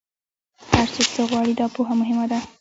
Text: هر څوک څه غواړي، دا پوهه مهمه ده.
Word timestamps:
هر 0.71 0.87
څوک 0.93 1.07
څه 1.15 1.21
غواړي، 1.29 1.53
دا 1.55 1.65
پوهه 1.75 1.93
مهمه 2.01 2.25
ده. 2.31 2.39